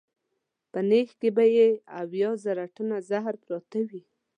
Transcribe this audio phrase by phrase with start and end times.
[0.71, 1.69] په نېښ کې به یې
[2.01, 4.03] اویا زره ټنه زهر پراته وي.